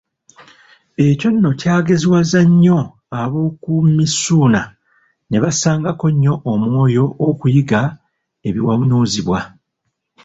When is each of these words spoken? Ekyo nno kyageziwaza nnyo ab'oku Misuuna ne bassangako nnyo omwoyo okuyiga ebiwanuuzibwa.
Ekyo 1.07 1.27
nno 1.31 1.49
kyageziwaza 1.59 2.39
nnyo 2.49 2.79
ab'oku 3.21 3.73
Misuuna 3.95 4.61
ne 5.29 5.37
bassangako 5.43 6.05
nnyo 6.13 6.33
omwoyo 6.53 7.05
okuyiga 7.27 7.81
ebiwanuuzibwa. 8.47 9.39